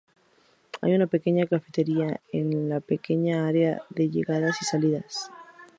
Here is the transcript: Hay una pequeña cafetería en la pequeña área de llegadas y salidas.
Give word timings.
Hay 0.81 0.95
una 0.95 1.05
pequeña 1.05 1.45
cafetería 1.45 2.21
en 2.33 2.69
la 2.69 2.79
pequeña 2.79 3.45
área 3.47 3.83
de 3.91 4.09
llegadas 4.09 4.59
y 4.63 4.65
salidas. 4.65 5.29